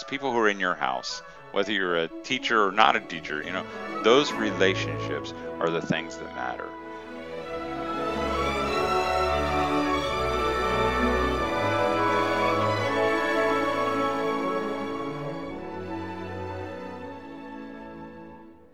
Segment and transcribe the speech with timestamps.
[0.00, 1.20] those people who are in your house,
[1.52, 3.66] whether you're a teacher or not a teacher, you know,
[4.02, 6.66] those relationships are the things that matter.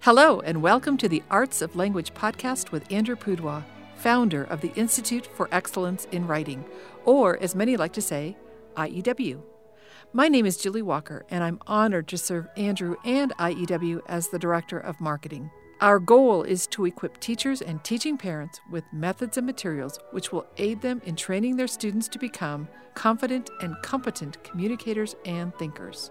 [0.03, 3.65] Hello, and welcome to the Arts of Language podcast with Andrew Pudewa,
[3.97, 6.65] founder of the Institute for Excellence in Writing,
[7.05, 8.37] or as many like to say,
[8.77, 9.43] IEW.
[10.17, 14.39] My name is Julie Walker, and I'm honored to serve Andrew and IEW as the
[14.39, 15.51] Director of Marketing.
[15.83, 20.47] Our goal is to equip teachers and teaching parents with methods and materials which will
[20.57, 26.11] aid them in training their students to become confident and competent communicators and thinkers.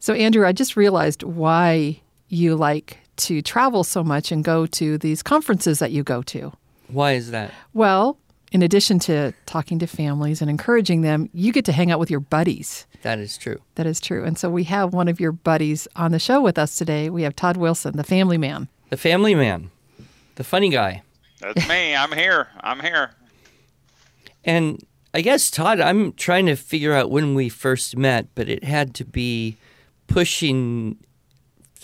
[0.00, 4.98] So, Andrew, I just realized why you like to travel so much and go to
[4.98, 6.52] these conferences that you go to.
[6.88, 7.52] Why is that?
[7.72, 8.18] Well,
[8.52, 12.10] in addition to talking to families and encouraging them, you get to hang out with
[12.10, 12.86] your buddies.
[13.02, 13.60] That is true.
[13.76, 14.24] That is true.
[14.24, 17.10] And so we have one of your buddies on the show with us today.
[17.10, 18.68] We have Todd Wilson, the family man.
[18.90, 19.70] The family man,
[20.34, 21.02] the funny guy.
[21.40, 21.96] That's me.
[21.96, 22.48] I'm here.
[22.60, 23.12] I'm here.
[24.44, 24.84] And
[25.14, 28.94] I guess, Todd, I'm trying to figure out when we first met, but it had
[28.96, 29.56] to be
[30.06, 30.98] pushing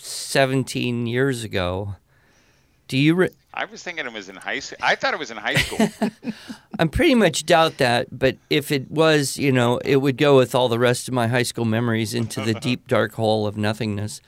[0.04, 1.96] 17 years ago.
[2.88, 3.14] Do you?
[3.14, 4.78] Re- I was thinking it was in high school.
[4.80, 5.88] I thought it was in high school.
[6.78, 10.54] I'm pretty much doubt that, but if it was, you know, it would go with
[10.54, 14.20] all the rest of my high school memories into the deep dark hole of nothingness.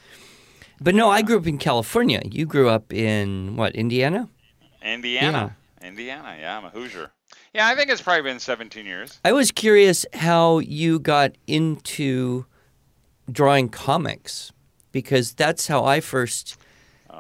[0.81, 2.23] But no, I grew up in California.
[2.25, 4.29] You grew up in what, Indiana?
[4.83, 5.57] Indiana.
[5.83, 6.37] Indiana.
[6.41, 7.11] Yeah, I'm a Hoosier.
[7.55, 9.21] Yeah, I think it's probably been 17 years.
[9.25, 12.47] I was curious how you got into
[13.31, 14.53] drawing comics
[14.93, 16.57] because that's how I first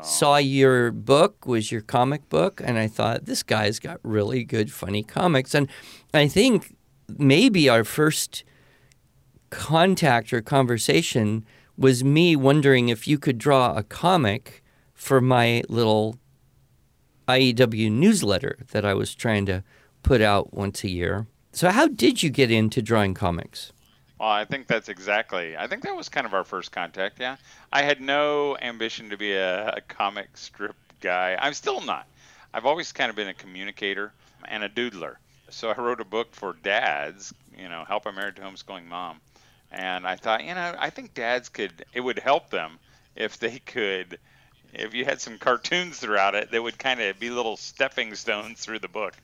[0.02, 4.72] saw your book was your comic book and I thought this guy's got really good
[4.72, 5.68] funny comics and
[6.14, 6.76] I think
[7.18, 8.44] maybe our first
[9.50, 11.44] contact or conversation
[11.76, 14.62] was me wondering if you could draw a comic
[14.94, 16.16] for my little
[17.26, 19.64] IEW newsletter that I was trying to
[20.02, 21.26] put out once a year.
[21.52, 23.72] So how did you get into drawing comics?
[24.20, 25.56] Well, I think that's exactly.
[25.56, 27.20] I think that was kind of our first contact.
[27.20, 27.36] Yeah,
[27.72, 31.38] I had no ambition to be a, a comic strip guy.
[31.40, 32.06] I'm still not.
[32.54, 34.12] I've always kind of been a communicator
[34.46, 35.16] and a doodler.
[35.48, 37.32] So I wrote a book for dads.
[37.58, 39.22] You know, help a married to homeschooling mom.
[39.72, 41.84] And I thought, you know, I think dads could.
[41.94, 42.78] It would help them
[43.16, 44.18] if they could.
[44.74, 48.60] If you had some cartoons throughout it, that would kind of be little stepping stones
[48.60, 49.14] through the book,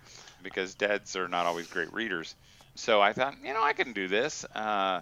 [0.42, 2.34] because dads are not always great readers
[2.78, 4.44] so I thought, you know, I can do this.
[4.54, 5.00] Uh,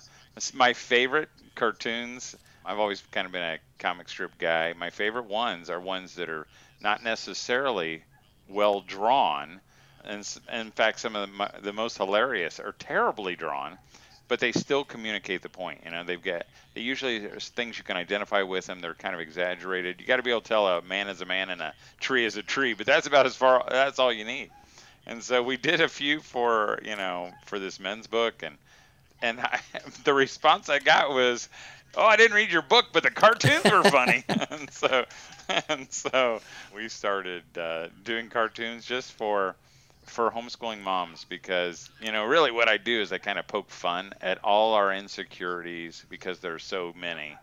[0.52, 2.36] my favorite cartoons.
[2.64, 4.72] I've always kind of been a comic strip guy.
[4.72, 6.46] My favorite ones are ones that are
[6.80, 8.02] not necessarily
[8.48, 9.60] well drawn,
[10.04, 13.78] and in fact, some of the, the most hilarious are terribly drawn,
[14.28, 15.80] but they still communicate the point.
[15.84, 18.80] You know, they've got they usually there's things you can identify with them.
[18.80, 20.00] They're kind of exaggerated.
[20.00, 22.24] You got to be able to tell a man is a man and a tree
[22.24, 23.64] is a tree, but that's about as far.
[23.68, 24.50] That's all you need
[25.06, 28.56] and so we did a few for you know for this men's book and
[29.22, 29.60] and I,
[30.04, 31.48] the response I got was
[31.96, 34.24] oh I didn't read your book but the cartoons were funny.
[34.50, 35.04] And so
[35.68, 36.40] and so
[36.74, 39.56] we started uh, doing cartoons just for
[40.04, 43.70] for homeschooling moms because you know really what I do is I kind of poke
[43.70, 47.36] fun at all our insecurities because there are so many.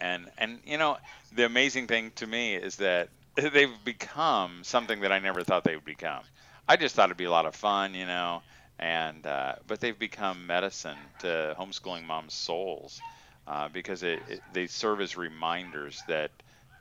[0.00, 0.98] And and you know
[1.34, 5.74] the amazing thing to me is that they've become something that I never thought they
[5.74, 6.22] would become
[6.70, 8.42] I just thought it'd be a lot of fun, you know.
[8.78, 13.02] And uh, but they've become medicine to homeschooling moms' souls
[13.46, 16.32] uh, because it, it, they serve as reminders that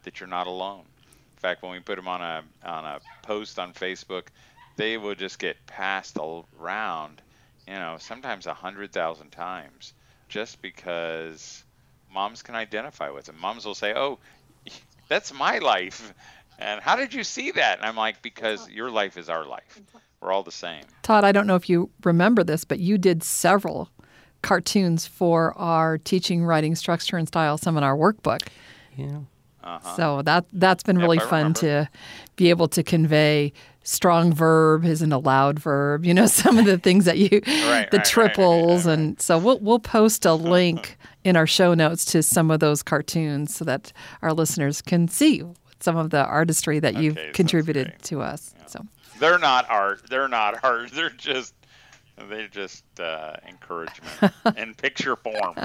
[0.03, 0.85] that you're not alone.
[0.85, 4.27] In fact, when we put them on a on a post on Facebook,
[4.77, 7.21] they will just get passed around,
[7.67, 9.93] you know, sometimes a hundred thousand times,
[10.29, 11.65] just because
[12.09, 13.37] moms can identify with them.
[13.39, 14.19] Moms will say, "Oh,
[15.09, 16.13] that's my life,"
[16.59, 17.77] And how did you see that?
[17.77, 19.81] And I'm like, because your life is our life.
[20.21, 20.83] We're all the same.
[21.01, 23.89] Todd, I don't know if you remember this, but you did several
[24.41, 28.47] cartoons for our teaching writing structure and style seminar workbook.
[28.97, 29.19] Yeah.
[29.63, 29.95] Uh-huh.
[29.95, 31.89] So that that's been really yep, fun to
[32.37, 33.51] be able to convey
[33.83, 36.05] strong verb isn't a loud verb.
[36.05, 39.37] You know some of the things that you right, the right, triples right, and so
[39.37, 43.65] we'll we'll post a link in our show notes to some of those cartoons so
[43.65, 43.91] that
[44.21, 45.43] our listeners can see
[45.79, 48.53] some of the artistry that you've contributed to us.
[48.67, 48.85] So
[49.19, 50.01] They're not art.
[50.09, 50.91] They're not art.
[50.93, 51.53] They're just
[52.29, 55.55] they're just uh, encouragement in picture form.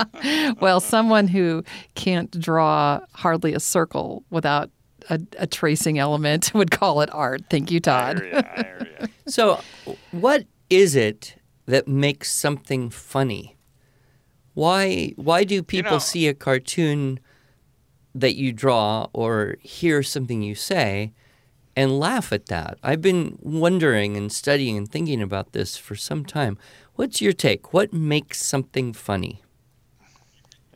[0.60, 1.62] well, someone who
[1.96, 4.70] can't draw hardly a circle without
[5.10, 7.42] a, a tracing element would call it art.
[7.50, 8.16] Thank you, Todd.
[8.16, 9.06] I hear ya, I hear ya.
[9.26, 9.60] So,
[10.10, 11.36] what is it
[11.66, 13.56] that makes something funny?
[14.54, 17.20] Why why do people know- see a cartoon
[18.14, 21.12] that you draw or hear something you say
[21.76, 22.78] and laugh at that?
[22.82, 26.58] I've been wondering and studying and thinking about this for some time.
[26.94, 27.72] What's your take?
[27.72, 29.42] What makes something funny?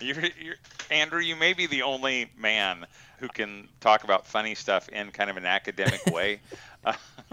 [0.01, 0.57] You're, you're,
[0.91, 2.87] Andrew, you may be the only man
[3.19, 6.41] who can talk about funny stuff in kind of an academic way.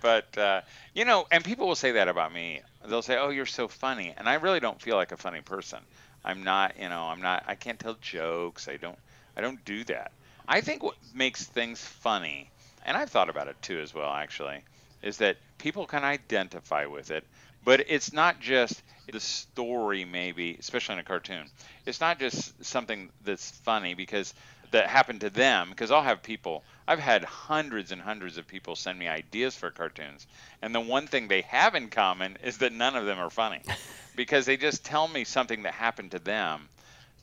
[0.01, 0.61] but, uh,
[0.93, 2.61] you know, and people will say that about me.
[2.87, 4.13] They'll say, oh, you're so funny.
[4.17, 5.79] And I really don't feel like a funny person.
[6.23, 8.67] I'm not, you know, I'm not, I can't tell jokes.
[8.67, 8.97] I don't,
[9.35, 10.11] I don't do that.
[10.47, 12.49] I think what makes things funny,
[12.85, 14.63] and I've thought about it too as well, actually,
[15.01, 17.25] is that people can identify with it,
[17.63, 18.81] but it's not just
[19.11, 21.49] the story, maybe, especially in a cartoon.
[21.85, 24.33] It's not just something that's funny because
[24.71, 25.69] that happened to them.
[25.69, 29.69] Because I'll have people, I've had hundreds and hundreds of people send me ideas for
[29.69, 30.25] cartoons,
[30.61, 33.61] and the one thing they have in common is that none of them are funny
[34.15, 36.67] because they just tell me something that happened to them.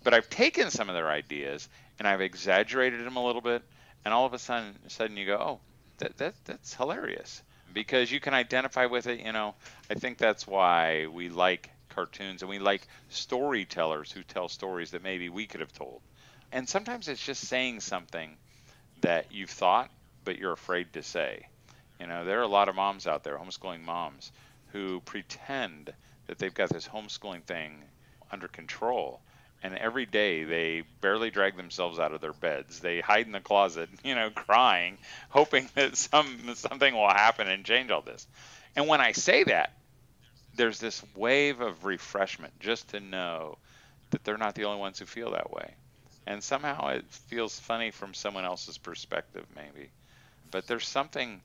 [0.05, 1.69] But I've taken some of their ideas
[1.99, 3.62] and I've exaggerated them a little bit,
[4.05, 5.61] and all of a sudden, sudden you go, oh,
[5.99, 7.43] that, that that's hilarious
[7.75, 9.20] because you can identify with it.
[9.20, 9.55] You know,
[9.90, 15.02] I think that's why we like cartoons and we like storytellers who tell stories that
[15.02, 16.00] maybe we could have told.
[16.52, 18.37] And sometimes it's just saying something
[19.00, 19.91] that you've thought
[20.29, 21.46] but you're afraid to say.
[21.99, 24.31] You know, there are a lot of moms out there, homeschooling moms,
[24.73, 25.91] who pretend
[26.29, 27.83] that they've got this homeschooling thing
[28.31, 29.21] under control.
[29.63, 32.79] And every day they barely drag themselves out of their beds.
[32.79, 34.99] They hide in the closet, you know, crying,
[35.31, 38.27] hoping that some something will happen and change all this.
[38.77, 39.73] And when I say that,
[40.55, 43.59] there's this wave of refreshment just to know
[44.11, 45.75] that they're not the only ones who feel that way.
[46.27, 49.89] And somehow it feels funny from someone else's perspective, maybe.
[50.51, 51.41] But there's something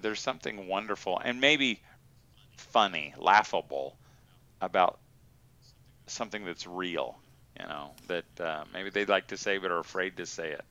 [0.00, 1.80] there's something wonderful and maybe
[2.56, 3.96] funny, laughable
[4.60, 4.98] about
[6.06, 7.16] something that's real,
[7.58, 10.64] you know, that uh, maybe they'd like to say but are afraid to say it.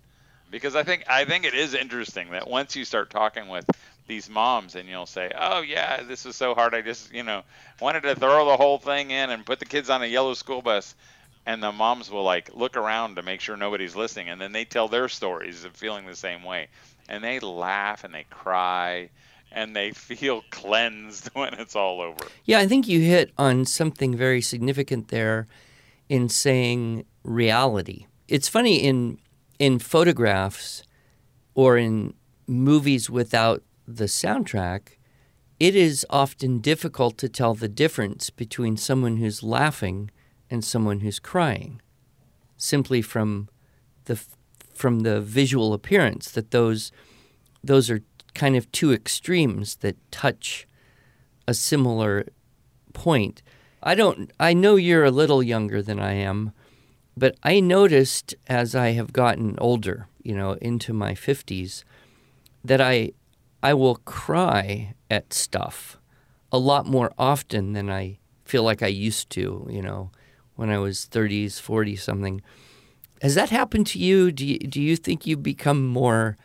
[0.51, 3.65] Because I think I think it is interesting that once you start talking with
[4.07, 6.75] these moms and you'll say, "Oh yeah, this is so hard.
[6.75, 7.43] I just, you know,
[7.81, 10.61] wanted to throw the whole thing in and put the kids on a yellow school
[10.61, 10.93] bus."
[11.45, 14.63] And the moms will like look around to make sure nobody's listening, and then they
[14.63, 16.67] tell their stories of feeling the same way,
[17.09, 19.09] and they laugh and they cry,
[19.53, 22.25] and they feel cleansed when it's all over.
[22.45, 25.47] Yeah, I think you hit on something very significant there
[26.09, 28.07] in saying reality.
[28.27, 29.19] It's funny in
[29.59, 30.83] in photographs
[31.53, 32.13] or in
[32.47, 34.97] movies without the soundtrack,
[35.59, 40.09] it is often difficult to tell the difference between someone who's laughing
[40.49, 41.81] and someone who's crying
[42.57, 43.49] simply from
[44.05, 44.19] the
[44.73, 46.91] from the visual appearance that those
[47.63, 48.01] those are
[48.33, 50.67] kind of two extremes that touch
[51.47, 52.25] a similar
[52.93, 53.41] point.
[53.81, 56.53] I don't I know you're a little younger than I am,
[57.17, 61.83] but I noticed as I have gotten older, you know, into my 50s,
[62.63, 63.11] that I
[63.61, 65.97] I will cry at stuff
[66.51, 70.11] a lot more often than I feel like I used to, you know,
[70.55, 72.41] when I was 30s, 40 something.
[73.21, 74.31] Has that happened to you?
[74.31, 76.37] Do you, do you think you become more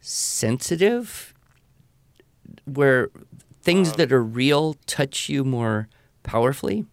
[0.00, 1.34] sensitive
[2.64, 3.10] where
[3.62, 5.88] things uh, that are real touch you more
[6.22, 6.86] powerfully?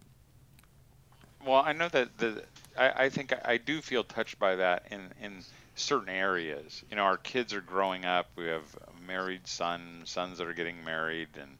[1.44, 2.44] Well, I know that the
[2.76, 6.82] I, I think I, I do feel touched by that in in certain areas.
[6.90, 8.28] You know, our kids are growing up.
[8.36, 11.56] We have a married son, sons that are getting married, and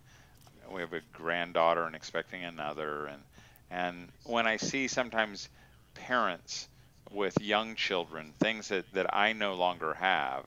[0.73, 3.07] we have a granddaughter and expecting another.
[3.07, 3.23] And
[3.71, 5.49] and when I see sometimes
[5.95, 6.69] parents
[7.11, 10.45] with young children, things that that I no longer have,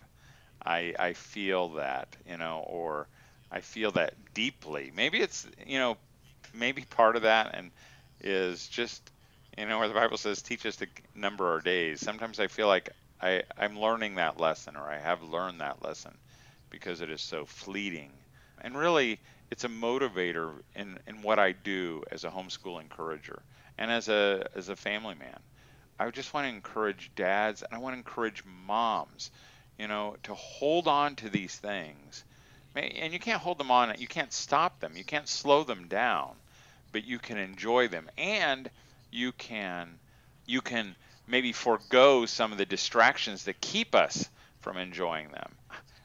[0.65, 3.07] I I feel that you know, or
[3.51, 4.91] I feel that deeply.
[4.95, 5.97] Maybe it's you know,
[6.53, 7.71] maybe part of that and
[8.21, 9.11] is just
[9.57, 11.99] you know where the Bible says teach us to number our days.
[12.01, 12.89] Sometimes I feel like
[13.21, 16.17] I I'm learning that lesson or I have learned that lesson
[16.69, 18.11] because it is so fleeting.
[18.61, 19.19] And really
[19.51, 23.43] it's a motivator in, in what I do as a homeschool encourager
[23.77, 25.39] and as a as a family man.
[25.99, 29.31] I just want to encourage dads and I want to encourage moms,
[29.81, 32.23] you know, to hold on to these things.
[32.75, 36.35] And you can't hold them on, you can't stop them, you can't slow them down,
[36.91, 38.69] but you can enjoy them and
[39.11, 39.89] you can
[40.45, 40.95] you can
[41.27, 45.51] maybe forego some of the distractions that keep us from enjoying them.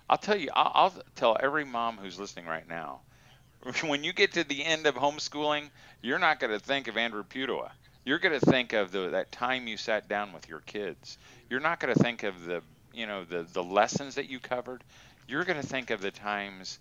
[0.09, 3.01] I'll tell you, I'll, I'll tell every mom who's listening right now,
[3.85, 5.69] when you get to the end of homeschooling,
[6.01, 7.71] you're not going to think of Andrew Pudewa.
[8.05, 11.19] You're going to think of the, that time you sat down with your kids.
[11.51, 12.63] You're not going to think of the
[12.97, 14.83] you know the the lessons that you covered,
[15.29, 16.79] you're going to think of the times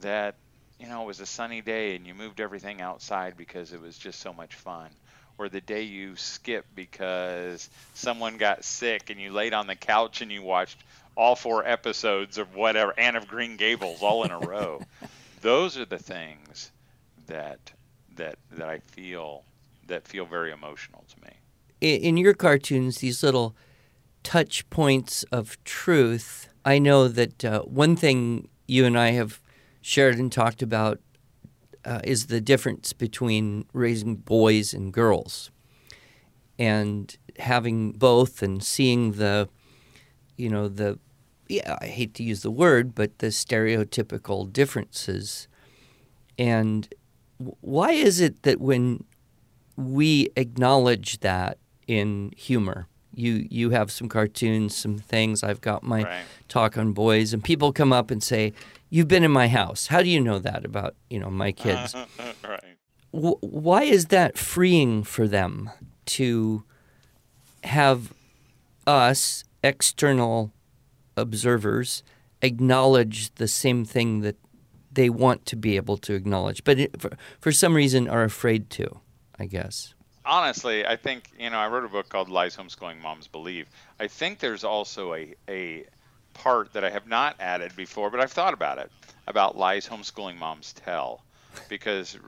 [0.00, 0.36] that
[0.78, 3.96] you know it was a sunny day and you moved everything outside because it was
[3.96, 4.90] just so much fun
[5.38, 10.20] or the day you skipped because someone got sick and you laid on the couch
[10.20, 10.78] and you watched
[11.16, 14.80] all four episodes of whatever Anne of Green Gables all in a row.
[15.40, 16.70] Those are the things
[17.26, 17.58] that
[18.16, 19.42] that that I feel
[19.86, 21.32] that feel very emotional to me.
[21.80, 23.54] In your cartoons, these little
[24.24, 26.48] touch points of truth.
[26.64, 29.40] I know that uh, one thing you and I have
[29.80, 30.98] shared and talked about
[31.84, 35.50] uh, is the difference between raising boys and girls
[36.58, 39.48] and having both and seeing the
[40.36, 40.98] you know the
[41.48, 45.48] yeah I hate to use the word but the stereotypical differences
[46.38, 46.88] and
[47.60, 49.04] why is it that when
[49.76, 56.02] we acknowledge that in humor you you have some cartoons some things I've got my
[56.02, 56.24] Right.
[56.48, 58.52] talk on boys and people come up and say
[58.90, 61.94] you've been in my house how do you know that about you know my kids
[62.48, 62.76] right.
[63.12, 65.70] w- why is that freeing for them
[66.06, 66.64] to
[67.64, 68.12] have
[68.86, 70.52] us external
[71.16, 72.02] observers
[72.42, 74.36] acknowledge the same thing that
[74.92, 78.68] they want to be able to acknowledge but it, for, for some reason are afraid
[78.70, 79.00] to
[79.38, 83.28] i guess honestly, I think you know I wrote a book called Lies Homeschooling Moms
[83.28, 83.66] Believe.
[83.98, 85.84] I think there's also a a
[86.34, 88.90] part that I have not added before, but I've thought about it
[89.26, 91.22] about lies homeschooling moms tell,
[91.68, 92.18] because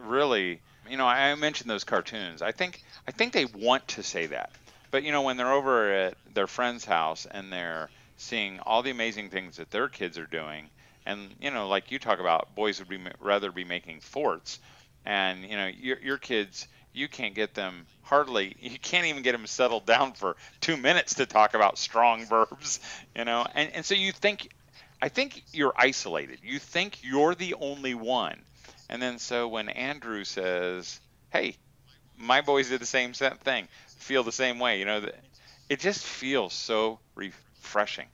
[0.00, 2.42] really, you know, I mentioned those cartoons.
[2.42, 4.50] I think I think they want to say that,
[4.90, 8.90] but you know, when they're over at their friend's house and they're seeing all the
[8.90, 10.70] amazing things that their kids are doing,
[11.04, 14.58] and you know, like you talk about, boys would be rather be making forts,
[15.04, 16.66] and you know, your your kids
[16.96, 21.14] you can't get them hardly you can't even get them settled down for two minutes
[21.14, 22.80] to talk about strong verbs
[23.14, 23.46] you know?
[23.54, 24.50] And, and so you think
[25.02, 26.38] i think you're isolated.
[26.42, 28.40] You think you're the only one.
[28.88, 31.00] And then so when andrew says
[31.30, 31.56] hey
[32.16, 35.04] my boys did the same thing feel the same way you know
[35.68, 38.06] it just feels so refreshing.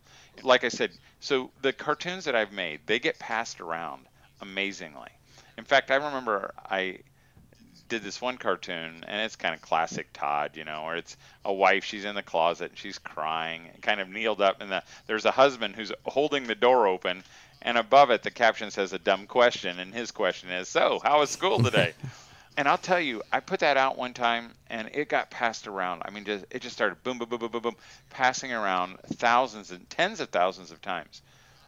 [0.42, 4.06] Like i said so the cartoons that i've made they get passed around
[4.40, 5.10] amazingly.
[5.56, 6.98] In fact i remember i
[7.92, 11.52] did this one cartoon, and it's kind of classic Todd, you know, where it's a
[11.52, 14.82] wife, she's in the closet and she's crying, and kind of kneeled up, and the,
[15.06, 17.22] there's a husband who's holding the door open,
[17.60, 21.20] and above it the caption says a dumb question, and his question is, "So, how
[21.20, 21.92] was school today?"
[22.56, 26.00] and I'll tell you, I put that out one time, and it got passed around.
[26.06, 27.76] I mean, just, it just started boom, boom, boom, boom, boom, boom,
[28.08, 31.20] passing around thousands and tens of thousands of times.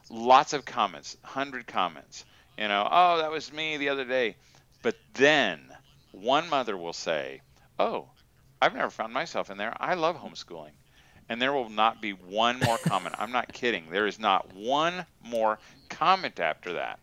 [0.08, 2.24] Lots of comments, hundred comments.
[2.56, 4.36] You know, oh, that was me the other day.
[4.80, 5.73] But then
[6.14, 7.40] one mother will say,
[7.78, 8.09] "Oh,
[8.61, 9.75] I've never found myself in there.
[9.80, 10.73] I love homeschooling."
[11.28, 13.14] And there will not be one more comment.
[13.18, 13.90] I'm not kidding.
[13.90, 16.99] There is not one more comment after that.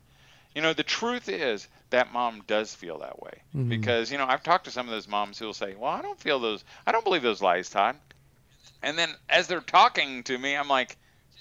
[0.53, 3.69] You know, the truth is that mom does feel that way mm-hmm.
[3.69, 6.01] because you know I've talked to some of those moms who will say, "Well, I
[6.01, 6.63] don't feel those.
[6.85, 7.95] I don't believe those lies, Todd."
[8.83, 10.97] And then as they're talking to me, I'm like,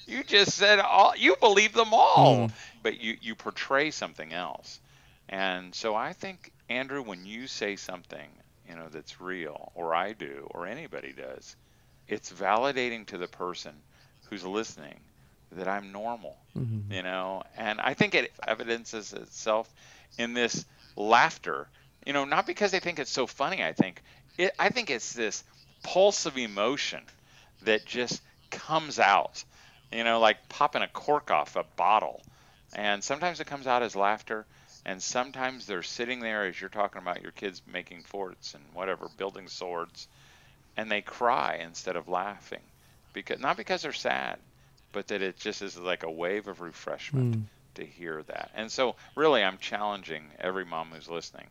[0.06, 1.14] "You just said all.
[1.16, 2.54] You believe them all, mm-hmm.
[2.82, 4.80] but you you portray something else."
[5.28, 8.28] And so I think Andrew, when you say something,
[8.68, 11.56] you know, that's real, or I do, or anybody does,
[12.06, 13.72] it's validating to the person
[14.28, 14.94] who's listening
[15.52, 16.92] that I'm normal, mm-hmm.
[16.92, 19.68] you know, and I think it evidences itself
[20.16, 21.66] in this laughter,
[22.06, 23.64] you know, not because they think it's so funny.
[23.64, 24.00] I think
[24.38, 25.42] it, I think it's this
[25.82, 27.00] pulse of emotion
[27.62, 29.42] that just comes out,
[29.92, 32.22] you know, like popping a cork off a bottle,
[32.74, 34.46] and sometimes it comes out as laughter.
[34.84, 39.08] And sometimes they're sitting there as you're talking about your kids making forts and whatever,
[39.18, 40.08] building swords,
[40.76, 42.62] and they cry instead of laughing,
[43.12, 44.38] because not because they're sad,
[44.92, 47.42] but that it just is like a wave of refreshment hmm.
[47.74, 48.50] to hear that.
[48.54, 51.46] And so, really, I'm challenging every mom who's listening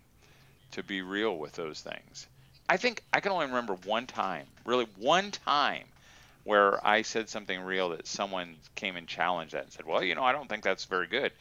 [0.72, 2.28] to be real with those things.
[2.68, 5.86] I think I can only remember one time, really one time,
[6.44, 10.16] where I said something real that someone came and challenged that and said, "Well, you
[10.16, 11.32] know, I don't think that's very good."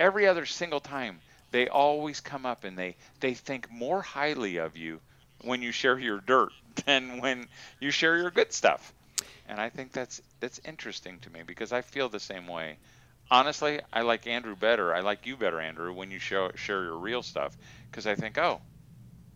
[0.00, 4.76] Every other single time, they always come up and they they think more highly of
[4.76, 5.00] you
[5.42, 6.52] when you share your dirt
[6.86, 7.48] than when
[7.80, 8.92] you share your good stuff.
[9.48, 12.78] And I think that's that's interesting to me because I feel the same way.
[13.30, 14.94] Honestly, I like Andrew better.
[14.94, 17.56] I like you better, Andrew, when you show, share your real stuff
[17.90, 18.60] because I think, oh,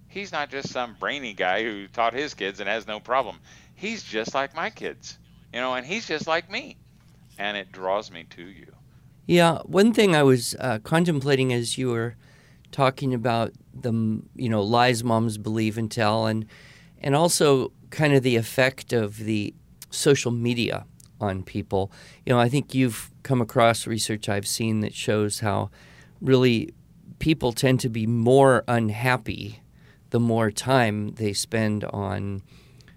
[0.08, 3.40] he's not just some brainy guy who taught his kids and has no problem.
[3.74, 5.18] He's just like my kids,
[5.52, 6.76] you know, and he's just like me,
[7.38, 8.72] and it draws me to you.
[9.30, 12.16] Yeah, one thing I was uh, contemplating as you were
[12.72, 13.92] talking about the
[14.34, 16.46] you know lies moms believe and tell, and
[17.00, 19.54] and also kind of the effect of the
[19.88, 20.84] social media
[21.20, 21.92] on people.
[22.26, 25.70] You know, I think you've come across research I've seen that shows how
[26.20, 26.74] really
[27.20, 29.60] people tend to be more unhappy
[30.10, 32.42] the more time they spend on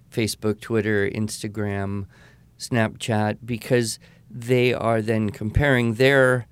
[0.09, 2.07] Facebook, Twitter, Instagram,
[2.57, 3.99] Snapchat, because
[4.33, 6.47] they are then comparing their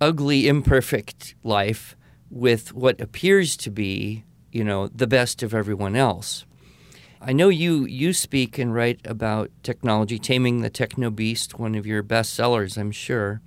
[0.00, 1.96] ugly, imperfect life
[2.28, 6.44] with what appears to be, you know, the best of everyone else.
[7.20, 11.86] I know you you speak and write about technology, taming the techno beast, one of
[11.86, 13.40] your best sellers, I'm sure.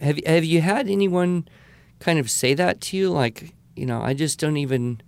[0.00, 1.48] Have have you had anyone
[1.98, 5.02] kind of say that to you like, you know, I just don't even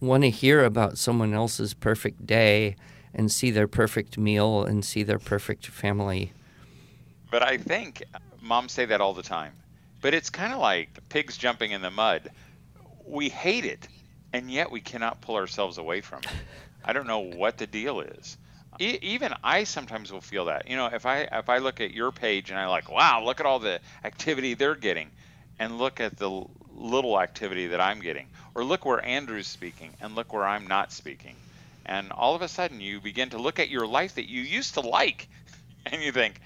[0.00, 2.76] want to hear about someone else's perfect day
[3.14, 6.32] and see their perfect meal and see their perfect family.
[7.36, 8.02] But I think
[8.40, 9.52] moms say that all the time.
[10.00, 12.30] But it's kind of like pigs jumping in the mud.
[13.06, 13.86] We hate it,
[14.32, 16.30] and yet we cannot pull ourselves away from it.
[16.82, 18.38] I don't know what the deal is.
[18.80, 20.66] E- even I sometimes will feel that.
[20.66, 23.38] You know, if I if I look at your page and I like, wow, look
[23.38, 25.10] at all the activity they're getting,
[25.58, 26.42] and look at the
[26.74, 30.90] little activity that I'm getting, or look where Andrew's speaking and look where I'm not
[30.90, 31.36] speaking,
[31.84, 34.72] and all of a sudden you begin to look at your life that you used
[34.72, 35.28] to like,
[35.84, 36.40] and you think,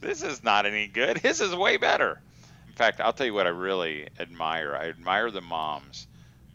[0.00, 1.18] this is not any good.
[1.18, 2.20] His is way better.
[2.68, 4.76] In fact, I'll tell you what I really admire.
[4.76, 6.06] I admire the moms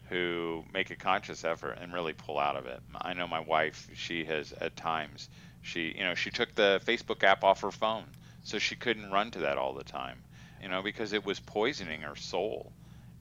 [0.08, 2.80] who make a conscious effort and really pull out of it.
[3.00, 5.28] I know my wife, she has at times
[5.64, 8.04] she, you know, she took the Facebook app off her phone
[8.42, 10.22] so she couldn't run to that all the time,
[10.62, 12.70] you know, because it was poisoning her soul.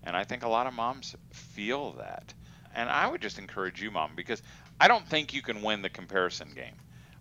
[0.03, 2.33] And I think a lot of moms feel that.
[2.75, 4.41] And I would just encourage you, mom, because
[4.79, 6.75] I don't think you can win the comparison game.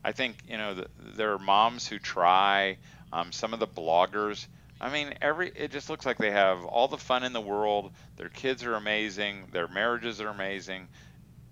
[0.04, 2.78] I think, you know, the, there are moms who try,
[3.12, 4.46] um, some of the bloggers,
[4.82, 7.92] I mean, every it just looks like they have all the fun in the world.
[8.16, 9.46] Their kids are amazing.
[9.52, 10.88] Their marriages are amazing.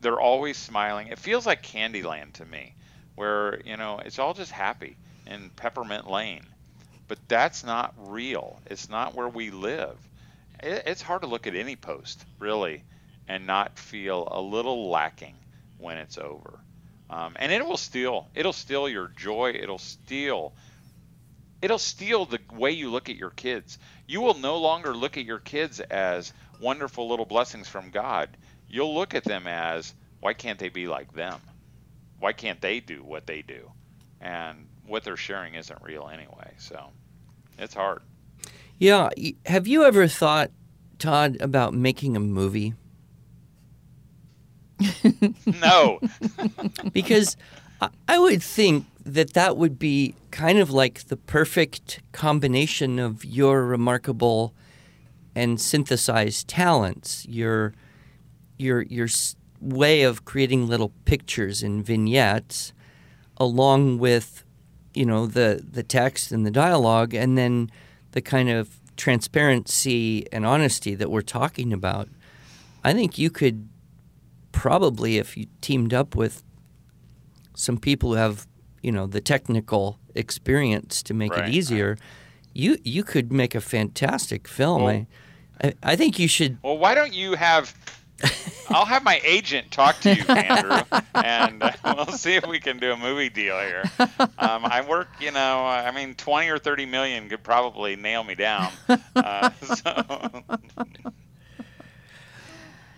[0.00, 1.06] They're always smiling.
[1.06, 2.74] It feels like Candyland to me,
[3.14, 6.44] where you know it's all just happy in Peppermint Lane.
[7.06, 8.60] But that's not real.
[8.66, 9.96] It's not where we live.
[10.60, 12.82] It, it's hard to look at any post really
[13.28, 15.36] and not feel a little lacking
[15.78, 16.58] when it's over.
[17.10, 18.28] Um, and it will steal.
[18.34, 19.52] It'll steal your joy.
[19.60, 20.54] It'll steal
[21.62, 23.78] it'll steal the way you look at your kids.
[24.06, 28.36] You will no longer look at your kids as wonderful little blessings from God.
[28.68, 31.40] You'll look at them as, why can't they be like them?
[32.18, 33.70] Why can't they do what they do?
[34.20, 36.52] And what they're sharing isn't real anyway.
[36.58, 36.90] So
[37.58, 38.02] it's hard.
[38.78, 39.10] Yeah.
[39.46, 40.50] Have you ever thought,
[40.98, 42.74] Todd, about making a movie?
[45.46, 46.00] No.
[46.92, 47.36] because
[48.08, 53.64] I would think that that would be kind of like the perfect combination of your
[53.64, 54.54] remarkable
[55.34, 57.72] and synthesized talents, your
[58.58, 59.08] your your
[59.60, 62.72] way of creating little pictures and vignettes,
[63.38, 64.44] along with
[64.92, 67.70] you know the the text and the dialogue, and then
[68.12, 72.08] the kind of transparency and honesty that we're talking about.
[72.84, 73.69] I think you could
[74.52, 76.42] probably, if you teamed up with
[77.54, 78.46] some people who have
[78.82, 81.98] you know the technical experience to make right, it easier, right.
[82.54, 84.82] you you could make a fantastic film.
[84.82, 85.06] Well,
[85.62, 86.58] I, I think you should.
[86.62, 87.74] Well, why don't you have?
[88.68, 90.82] I'll have my agent talk to you, Andrew,
[91.14, 93.84] and uh, we'll see if we can do a movie deal here.
[94.38, 98.34] Um, I work, you know, I mean, twenty or thirty million could probably nail me
[98.34, 98.72] down.
[99.16, 100.44] Uh, so.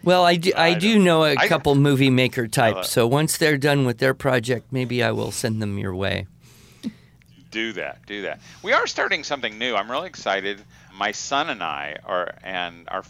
[0.04, 3.58] Well, I do, I, I do know a couple movie maker types, so once they're
[3.58, 6.26] done with their project, maybe I will send them your way.
[7.52, 8.40] Do that, do that.
[8.62, 9.76] We are starting something new.
[9.76, 10.60] I'm really excited.
[10.94, 13.04] My son and I are, and our,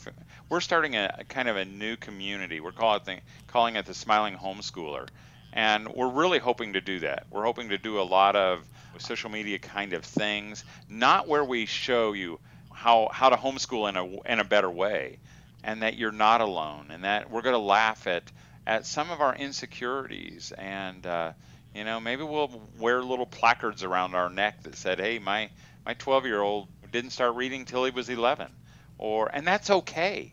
[0.48, 2.60] we're starting a, a kind of a new community.
[2.60, 5.08] We're calling it the, calling it the Smiling Homeschooler,
[5.52, 7.24] and we're really hoping to do that.
[7.30, 8.66] We're hoping to do a lot of
[8.98, 12.38] social media kind of things, not where we show you
[12.72, 15.18] how how to homeschool in a in a better way
[15.64, 18.30] and that you're not alone and that we're going to laugh at
[18.66, 20.52] at some of our insecurities.
[20.56, 21.32] And uh,
[21.74, 25.50] you know maybe we'll wear little placards around our neck that said hey my
[25.86, 28.52] my 12 year old didn't start reading till he was 11
[28.98, 30.32] or and that's okay.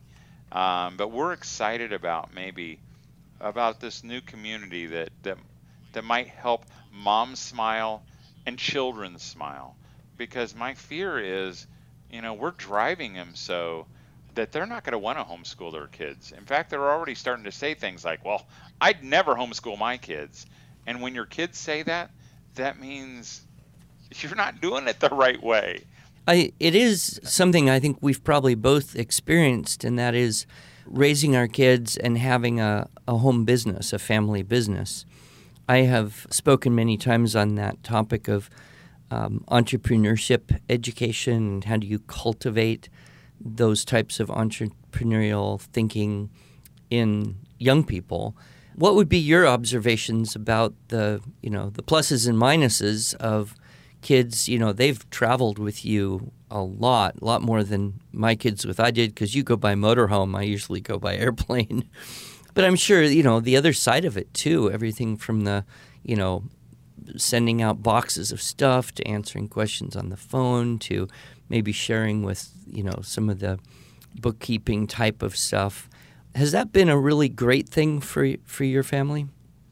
[0.51, 2.79] Um, but we're excited about maybe
[3.39, 5.37] about this new community that that
[5.93, 8.03] that might help moms smile
[8.45, 9.75] and children smile.
[10.17, 11.65] Because my fear is
[12.11, 13.85] you know we're driving them so
[14.35, 16.31] that they're not going to want to homeschool their kids.
[16.31, 18.47] In fact, they're already starting to say things like, "Well,
[18.81, 20.45] I'd never homeschool my kids."
[20.87, 22.11] And when your kids say that,
[22.55, 23.41] that means
[24.21, 25.83] you're not doing it the right way.
[26.27, 30.45] I, it is something I think we've probably both experienced, and that is
[30.85, 35.05] raising our kids and having a, a home business, a family business.
[35.67, 38.49] I have spoken many times on that topic of
[39.11, 42.89] um, entrepreneurship education and how do you cultivate
[43.39, 46.29] those types of entrepreneurial thinking
[46.89, 48.35] in young people.
[48.75, 53.55] What would be your observations about the you know the pluses and minuses of
[54.01, 54.47] kids?
[54.47, 58.79] You know they've traveled with you a lot, a lot more than my kids with
[58.79, 60.37] I did because you go by motorhome.
[60.37, 61.89] I usually go by airplane.
[62.53, 64.71] but I'm sure you know the other side of it too.
[64.71, 65.65] Everything from the
[66.03, 66.43] you know
[67.17, 71.07] sending out boxes of stuff to answering questions on the phone to
[71.49, 73.59] maybe sharing with you know some of the
[74.15, 75.89] bookkeeping type of stuff.
[76.35, 79.27] Has that been a really great thing for for your family?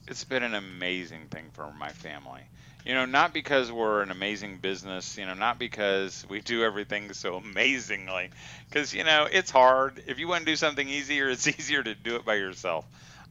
[0.08, 2.44] It's been an amazing thing for my family.
[2.86, 7.12] You know, not because we're an amazing business, you know, not because we do everything
[7.12, 8.30] so amazingly,
[8.70, 10.02] because, you know, it's hard.
[10.08, 12.86] If you want to do something easier, it's easier to do it by yourself.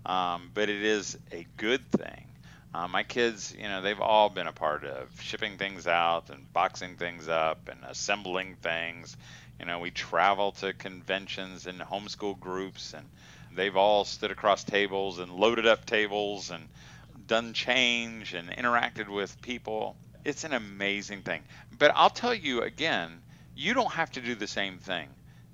[0.04, 2.26] Um, but it is a good thing.
[2.76, 6.52] Uh, my kids, you know, they've all been a part of shipping things out and
[6.52, 9.16] boxing things up and assembling things.
[9.58, 13.06] You know, we travel to conventions and homeschool groups, and
[13.54, 16.68] they've all stood across tables and loaded up tables and
[17.26, 19.96] done change and interacted with people.
[20.26, 21.44] It's an amazing thing.
[21.78, 23.22] But I'll tell you again,
[23.54, 25.08] you don't have to do the same thing.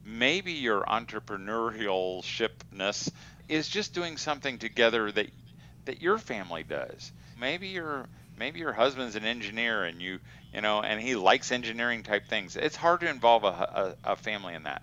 [0.05, 3.13] Maybe your entrepreneurial shipness
[3.49, 5.29] is just doing something together that
[5.85, 7.13] that your family does.
[7.39, 10.19] Maybe your maybe your husband's an engineer and you
[10.53, 12.57] you know and he likes engineering type things.
[12.57, 14.83] It's hard to involve a, a, a family in that.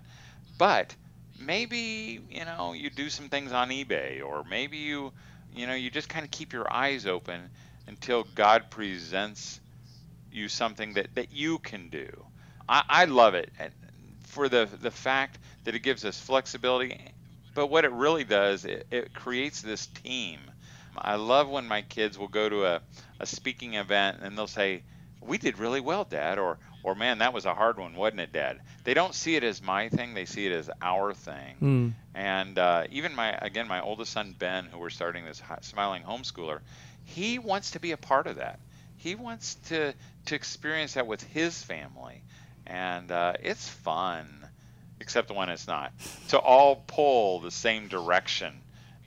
[0.58, 0.94] But
[1.38, 5.12] maybe you know you do some things on eBay or maybe you
[5.54, 7.50] you know you just kind of keep your eyes open
[7.86, 9.60] until God presents
[10.30, 12.24] you something that, that you can do.
[12.68, 13.50] I, I love it
[14.22, 16.98] for the the fact that it gives us flexibility,
[17.54, 20.38] but what it really does, it, it creates this team.
[20.96, 22.82] I love when my kids will go to a,
[23.18, 24.82] a speaking event and they'll say,
[25.20, 28.32] "We did really well, Dad," or or man, that was a hard one, wasn't it,
[28.32, 28.60] Dad?
[28.84, 31.56] They don't see it as my thing; they see it as our thing.
[31.60, 31.92] Mm.
[32.14, 36.60] And uh, even my again, my oldest son Ben, who we're starting this smiling homeschooler,
[37.04, 38.60] he wants to be a part of that.
[38.96, 39.94] He wants to
[40.26, 42.22] to experience that with his family,
[42.66, 44.46] and uh, it's fun,
[45.00, 45.92] except when it's not.
[46.28, 48.60] To all pull the same direction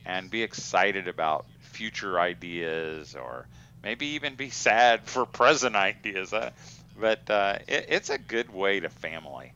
[0.05, 3.47] and be excited about future ideas or
[3.83, 6.33] maybe even be sad for present ideas.
[6.33, 6.51] Uh,
[6.99, 9.51] but uh, it, it's a good way to family.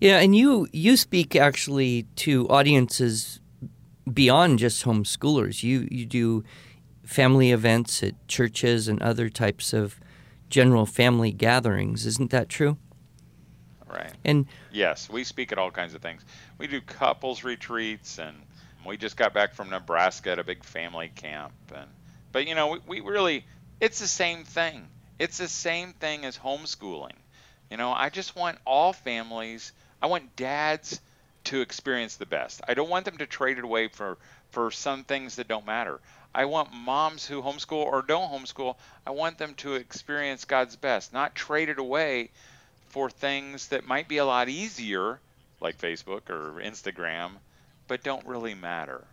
[0.00, 3.40] Yeah, and you you speak actually to audiences
[4.12, 5.62] beyond just homeschoolers.
[5.62, 6.44] You you do
[7.04, 9.98] family events at churches and other types of
[10.50, 12.04] general family gatherings.
[12.04, 12.76] Isn't that true?
[13.86, 14.12] Right.
[14.24, 16.24] And yes, we speak at all kinds of things.
[16.58, 18.36] We do couples retreats, and
[18.86, 21.52] we just got back from Nebraska at a big family camp.
[21.74, 21.88] And
[22.32, 23.44] but you know, we, we really
[23.80, 24.86] it's the same thing.
[25.18, 27.14] It's the same thing as homeschooling.
[27.70, 31.00] You know, I just want all families, I want dads
[31.44, 32.60] to experience the best.
[32.66, 34.18] I don't want them to trade it away for
[34.50, 36.00] for some things that don't matter.
[36.34, 41.12] I want moms who homeschool or don't homeschool, I want them to experience God's best,
[41.12, 42.30] not trade it away
[42.88, 45.18] for things that might be a lot easier
[45.60, 47.32] like Facebook or Instagram,
[47.88, 49.04] but don't really matter.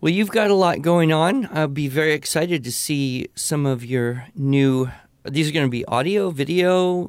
[0.00, 1.48] Well, you've got a lot going on.
[1.52, 4.90] I'll be very excited to see some of your new
[5.24, 7.04] these are going to be audio, video.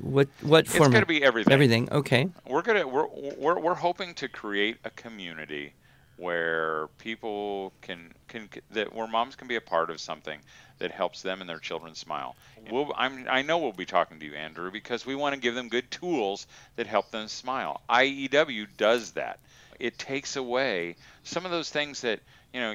[0.00, 0.86] What what format?
[0.86, 1.52] It's going to be everything.
[1.52, 1.88] Everything.
[1.92, 2.28] Okay.
[2.46, 3.06] We're gonna we're,
[3.38, 5.74] we're we're hoping to create a community
[6.16, 10.40] where people can can that where moms can be a part of something
[10.78, 12.36] that helps them and their children smile.
[12.70, 15.54] We'll, I'm, I know we'll be talking to you, Andrew, because we want to give
[15.54, 17.80] them good tools that help them smile.
[17.88, 19.38] IEW does that.
[19.78, 22.20] It takes away some of those things that
[22.52, 22.74] you know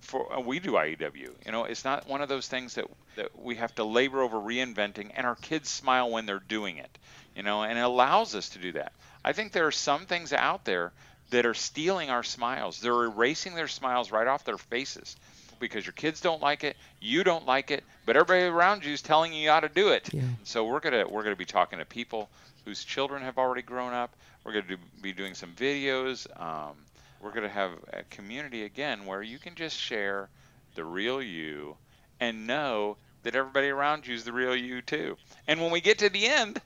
[0.00, 1.30] for uh, we do IEW.
[1.46, 4.38] You know, it's not one of those things that that we have to labor over
[4.38, 6.98] reinventing, and our kids smile when they're doing it.
[7.34, 8.92] You know, and it allows us to do that.
[9.24, 10.92] I think there are some things out there
[11.30, 12.80] that are stealing our smiles.
[12.80, 15.16] They're erasing their smiles right off their faces
[15.64, 19.02] because your kids don't like it, you don't like it, but everybody around you is
[19.02, 20.12] telling you how to do it.
[20.12, 20.22] Yeah.
[20.44, 22.28] So we're gonna we're gonna be talking to people
[22.64, 24.14] whose children have already grown up.
[24.44, 26.26] We're gonna do, be doing some videos.
[26.40, 26.76] Um,
[27.24, 30.28] we're going to have a community again where you can just share
[30.74, 31.74] the real you
[32.20, 35.16] and know that everybody around you is the real you too.
[35.48, 36.60] And when we get to the end,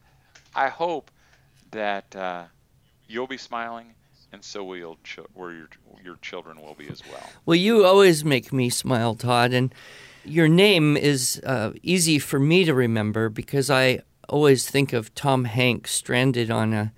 [0.56, 1.12] I hope
[1.70, 2.44] that uh,
[3.06, 3.94] you'll be smiling,
[4.32, 4.98] and so will
[5.34, 5.68] where your
[6.04, 7.28] your children will be as well.
[7.46, 9.74] Well, you always make me smile, Todd, and
[10.24, 15.44] your name is uh, easy for me to remember because I always think of Tom
[15.44, 16.92] Hanks stranded on a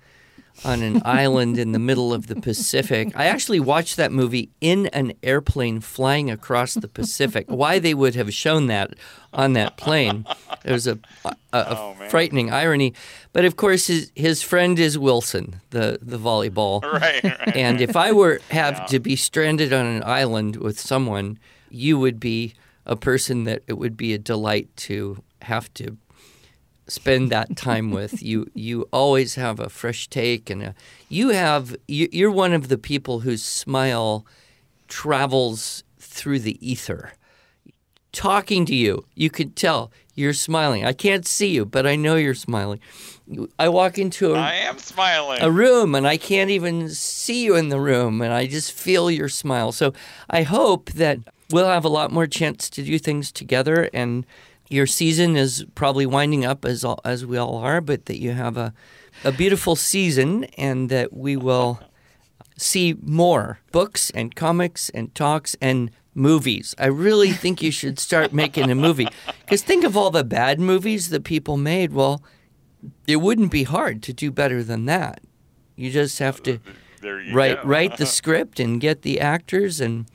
[0.63, 3.11] on an island in the middle of the Pacific.
[3.15, 7.45] I actually watched that movie in an airplane flying across the Pacific.
[7.49, 8.93] Why they would have shown that
[9.33, 10.25] on that plane,
[10.65, 12.93] it was a, a, a Oh, frightening irony.
[13.33, 16.81] But of course, his his friend is Wilson, the the volleyball.
[17.01, 17.55] Right, right.
[17.55, 22.19] And if I were have to be stranded on an island with someone, you would
[22.19, 22.53] be
[22.85, 25.97] a person that it would be a delight to have to
[26.87, 28.21] spend that time with.
[28.21, 30.75] You you always have a fresh take, and a,
[31.09, 34.25] you have you, you're one of the people whose smile
[34.87, 37.13] travels through the ether.
[38.11, 40.85] Talking to you, you could tell you're smiling.
[40.85, 42.79] I can't see you, but I know you're smiling.
[43.57, 45.41] I walk into a, I am smiling.
[45.41, 49.09] a room and I can't even see you in the room and I just feel
[49.09, 49.71] your smile.
[49.71, 49.93] So
[50.29, 54.25] I hope that we'll have a lot more chance to do things together and
[54.71, 58.31] your season is probably winding up as all, as we all are, but that you
[58.31, 58.73] have a
[59.23, 61.79] a beautiful season and that we will
[62.57, 66.75] see more books and comics and talks and movies.
[66.77, 69.07] I really think you should start making a movie.
[69.41, 71.93] Because think of all the bad movies that people made.
[71.93, 72.23] Well,
[73.07, 75.21] it wouldn't be hard to do better than that.
[75.75, 76.59] You just have to
[77.31, 77.67] write go.
[77.67, 80.05] write the script and get the actors and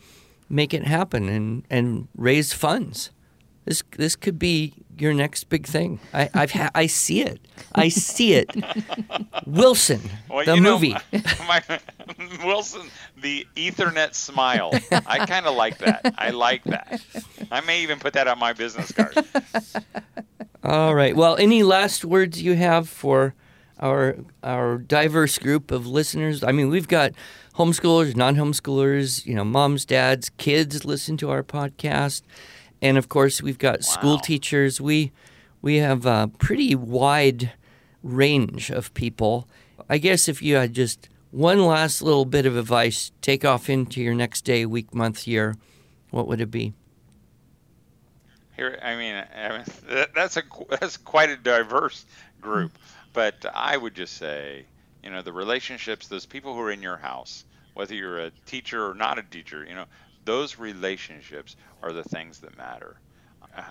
[0.49, 3.11] make it happen and, and raise funds.
[3.66, 6.00] This this could be your next big thing.
[6.14, 7.38] I I've ha- I see it.
[7.74, 8.50] I see it.
[9.46, 10.00] Wilson,
[10.31, 10.96] Well, the you know, movie.
[11.48, 11.62] my,
[12.44, 12.88] Wilson,
[13.20, 14.72] the Ethernet smile.
[14.90, 16.14] I kind of like that.
[16.16, 17.02] I like that.
[17.50, 19.14] I may even put that on my business card.
[20.64, 21.14] All right.
[21.14, 23.35] Well, any last words you have for
[23.79, 26.42] our our diverse group of listeners?
[26.42, 27.12] I mean, we've got
[27.57, 32.22] homeschoolers, non-homeschoolers, you know, moms, dads, kids listen to our podcast,
[32.83, 34.81] and of course, we've got school teachers.
[34.81, 35.12] We
[35.62, 37.53] we have a pretty wide
[38.03, 39.49] range of people.
[39.89, 44.01] I guess if you had just one last little bit of advice, take off into
[44.01, 45.57] your next day, week, month, year,
[46.11, 46.73] what would it be?
[48.57, 50.43] Here, I mean, I mean that's a
[50.81, 52.07] that's quite a diverse
[52.41, 52.73] group.
[52.73, 52.83] Mm-hmm.
[53.12, 54.67] But I would just say,
[55.03, 58.89] you know, the relationships, those people who are in your house, whether you're a teacher
[58.89, 59.87] or not a teacher, you know,
[60.27, 63.01] those relationships are the things that matter.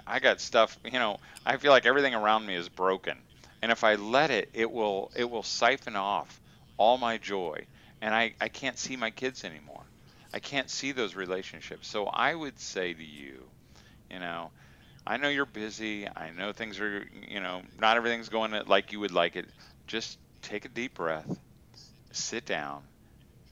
[0.07, 3.23] I- got stuff, you know, I feel like everything around me is broken,
[3.61, 6.41] and if I let it, it will it will siphon off
[6.77, 7.67] all my joy,
[8.01, 9.85] and I I can't see my kids anymore.
[10.33, 11.87] I can't see those relationships.
[11.87, 13.51] So I would say to you,
[14.11, 14.51] you know,
[15.07, 16.07] I know you're busy.
[16.15, 19.47] I know things are, you know, not everything's going like you would like it.
[19.87, 21.39] Just take a deep breath,
[22.11, 22.83] sit down,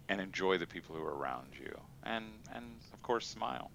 [0.10, 3.72] and enjoy the people who are around you, and and of course smile.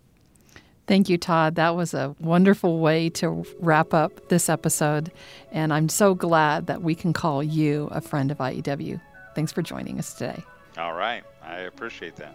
[0.87, 1.57] Thank you, Todd.
[1.57, 5.13] That was a wonderful way to wrap up this episode.
[5.53, 8.99] And I'm so glad that we can call you a friend of IEW.
[9.35, 10.43] Thanks for joining us today.
[10.79, 12.35] All right, I appreciate that.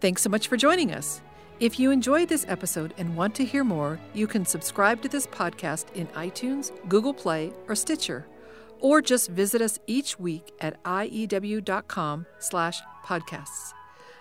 [0.00, 1.22] Thanks so much for joining us.
[1.58, 5.26] If you enjoyed this episode and want to hear more, you can subscribe to this
[5.26, 8.26] podcast in iTunes, Google Play, or Stitcher,
[8.80, 13.72] or just visit us each week at iew.com slash podcasts.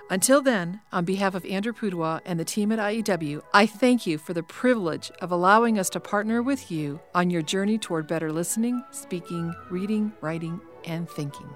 [0.09, 4.17] Until then, on behalf of Andrew Pudewa and the team at IEW, I thank you
[4.17, 8.31] for the privilege of allowing us to partner with you on your journey toward better
[8.31, 11.49] listening, speaking, reading, writing, and thinking.